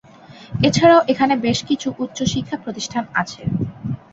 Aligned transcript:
এছাড়াও 0.67 1.01
এখানে 1.11 1.33
বেশ 1.45 1.59
কিছু 1.69 1.87
উচ্চশিক্ষা 1.99 2.57
প্রতিষ্ঠান 2.63 3.03
আছে। 3.21 3.41